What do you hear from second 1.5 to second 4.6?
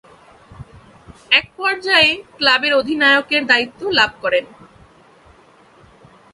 পর্যায়ে ক্লাবের অধিনায়কের দায়িত্ব লাভ করেন।